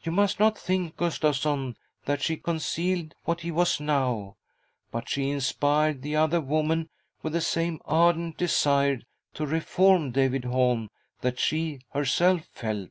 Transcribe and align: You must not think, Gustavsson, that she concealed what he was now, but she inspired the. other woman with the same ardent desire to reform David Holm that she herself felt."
You 0.00 0.12
must 0.12 0.40
not 0.40 0.56
think, 0.56 0.96
Gustavsson, 0.96 1.76
that 2.06 2.22
she 2.22 2.38
concealed 2.38 3.14
what 3.24 3.42
he 3.42 3.50
was 3.50 3.78
now, 3.80 4.38
but 4.90 5.10
she 5.10 5.28
inspired 5.28 6.00
the. 6.00 6.16
other 6.16 6.40
woman 6.40 6.88
with 7.20 7.34
the 7.34 7.42
same 7.42 7.78
ardent 7.84 8.38
desire 8.38 9.00
to 9.34 9.46
reform 9.46 10.10
David 10.10 10.46
Holm 10.46 10.88
that 11.20 11.38
she 11.38 11.80
herself 11.90 12.46
felt." 12.46 12.88